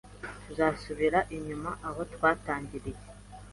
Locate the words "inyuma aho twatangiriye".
1.35-3.01